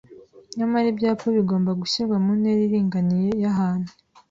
Nyamara 0.57 0.87
ibyapa 0.93 1.25
bigomba 1.37 1.71
gushyirwa 1.81 2.15
mu 2.23 2.31
ntera 2.39 2.61
iringaniye 2.67 3.29
y 3.41 3.45
ahantu 3.51 3.91